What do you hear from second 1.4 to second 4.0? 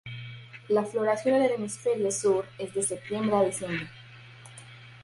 el hemisferio sur es de septiembre a diciembre.